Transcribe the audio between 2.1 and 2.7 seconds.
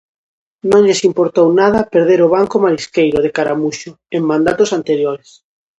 o banco